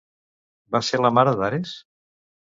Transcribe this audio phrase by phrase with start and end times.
[0.75, 1.75] Va ser la mare d'Ares?